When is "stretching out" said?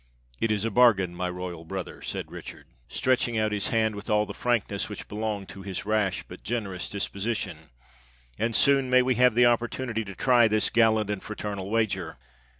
2.97-3.51